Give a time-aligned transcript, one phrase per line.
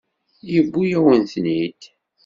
[0.51, 1.81] Yewwi-yawen-ten-id.